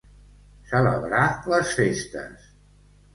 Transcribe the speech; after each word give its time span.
Celebrar 0.69 1.25
les 1.53 1.73
festes. 1.81 2.49